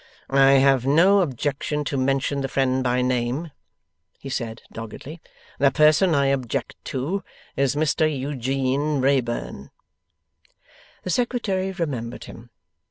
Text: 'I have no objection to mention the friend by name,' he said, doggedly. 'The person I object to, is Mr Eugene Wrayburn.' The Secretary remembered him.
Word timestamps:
'I 0.31 0.53
have 0.53 0.83
no 0.83 1.19
objection 1.21 1.83
to 1.83 1.95
mention 1.95 2.41
the 2.41 2.47
friend 2.47 2.83
by 2.83 3.03
name,' 3.03 3.51
he 4.17 4.29
said, 4.29 4.63
doggedly. 4.71 5.21
'The 5.59 5.69
person 5.73 6.15
I 6.15 6.25
object 6.29 6.73
to, 6.85 7.23
is 7.55 7.75
Mr 7.75 8.11
Eugene 8.11 8.99
Wrayburn.' 8.99 9.69
The 11.03 11.11
Secretary 11.11 11.71
remembered 11.71 12.23
him. 12.23 12.49